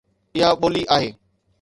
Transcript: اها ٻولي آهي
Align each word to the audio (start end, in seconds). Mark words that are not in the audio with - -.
اها 0.41 0.49
ٻولي 0.59 0.83
آهي 0.95 1.09